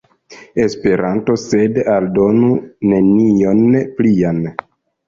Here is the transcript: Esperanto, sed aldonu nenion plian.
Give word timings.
Esperanto, 0.63 1.35
sed 1.43 1.77
aldonu 1.99 2.51
nenion 2.95 3.65
plian. 4.03 4.45